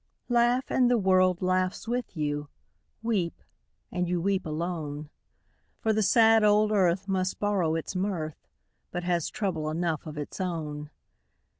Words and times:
Laugh, 0.29 0.71
and 0.71 0.89
the 0.89 0.97
world 0.97 1.43
laughs 1.43 1.87
with 1.87 2.17
you; 2.17 2.49
Weep, 3.03 3.39
and 3.91 4.09
you 4.09 4.19
weep 4.19 4.47
alone; 4.47 5.11
For 5.79 5.93
the 5.93 6.01
sad 6.01 6.43
old 6.43 6.71
earth 6.71 7.07
must 7.07 7.37
borrow 7.39 7.75
its 7.75 7.95
mirth, 7.95 8.47
But 8.89 9.03
has 9.03 9.29
trouble 9.29 9.69
enough 9.69 10.07
of 10.07 10.17
its 10.17 10.39
own. 10.41 10.89